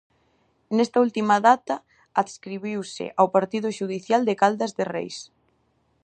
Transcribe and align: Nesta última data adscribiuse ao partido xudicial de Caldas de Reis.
Nesta 0.75 0.97
última 1.05 1.35
data 1.47 1.75
adscribiuse 2.21 3.05
ao 3.19 3.31
partido 3.35 3.67
xudicial 3.77 4.21
de 4.27 4.37
Caldas 4.41 4.71
de 4.77 4.83
Reis. 4.93 5.17